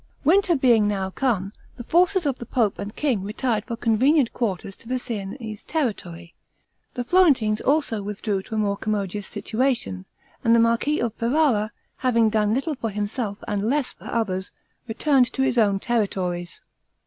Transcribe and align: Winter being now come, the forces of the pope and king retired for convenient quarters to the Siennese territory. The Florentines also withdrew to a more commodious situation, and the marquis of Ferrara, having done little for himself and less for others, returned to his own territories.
Winter 0.23 0.55
being 0.55 0.87
now 0.87 1.11
come, 1.11 1.53
the 1.75 1.83
forces 1.83 2.25
of 2.25 2.39
the 2.39 2.45
pope 2.47 2.79
and 2.79 2.95
king 2.95 3.21
retired 3.23 3.65
for 3.65 3.77
convenient 3.77 4.33
quarters 4.33 4.75
to 4.77 4.87
the 4.87 4.97
Siennese 4.97 5.63
territory. 5.63 6.33
The 6.95 7.03
Florentines 7.03 7.61
also 7.61 8.01
withdrew 8.01 8.41
to 8.41 8.55
a 8.55 8.57
more 8.57 8.77
commodious 8.77 9.27
situation, 9.27 10.05
and 10.43 10.55
the 10.55 10.59
marquis 10.59 10.99
of 10.99 11.13
Ferrara, 11.13 11.71
having 11.97 12.31
done 12.31 12.55
little 12.55 12.73
for 12.73 12.89
himself 12.89 13.43
and 13.47 13.69
less 13.69 13.93
for 13.93 14.09
others, 14.09 14.51
returned 14.87 15.31
to 15.33 15.43
his 15.43 15.59
own 15.59 15.79
territories. 15.79 16.61